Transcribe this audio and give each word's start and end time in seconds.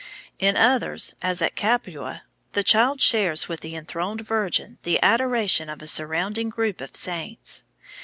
In 0.39 0.57
others, 0.57 1.13
as 1.21 1.43
at 1.43 1.55
Capua, 1.55 2.23
the 2.53 2.63
Child 2.63 2.99
shares 3.03 3.47
with 3.47 3.59
the 3.59 3.75
enthroned 3.75 4.21
Virgin 4.21 4.79
the 4.81 4.99
adoration 5.03 5.69
of 5.69 5.79
a 5.83 5.87
surrounding 5.87 6.49
group 6.49 6.81
of 6.81 6.95
saints. 6.95 7.65